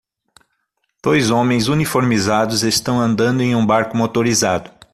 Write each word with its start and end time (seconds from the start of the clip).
Dois 1.03 1.29
homens 1.29 1.67
uniformizados 1.67 2.63
estão 2.63 2.99
andando 2.99 3.43
em 3.43 3.55
um 3.55 3.63
barco 3.63 3.95
motorizado. 3.95 4.71